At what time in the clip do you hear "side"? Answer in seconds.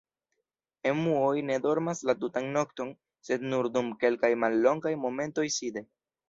5.59-5.87